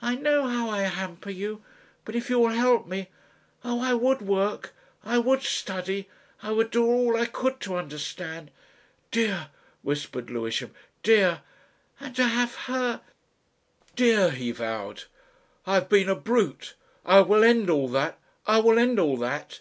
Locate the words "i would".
3.82-4.22, 5.04-5.42, 6.42-6.70